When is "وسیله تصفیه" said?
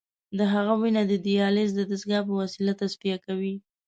2.41-3.17